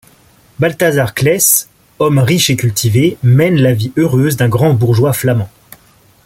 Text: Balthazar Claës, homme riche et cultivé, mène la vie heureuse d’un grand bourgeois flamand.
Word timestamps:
Balthazar 0.57 1.13
Claës, 1.13 1.69
homme 1.99 2.17
riche 2.17 2.49
et 2.49 2.55
cultivé, 2.55 3.19
mène 3.21 3.57
la 3.61 3.71
vie 3.71 3.93
heureuse 3.97 4.35
d’un 4.35 4.49
grand 4.49 4.73
bourgeois 4.73 5.13
flamand. 5.13 5.51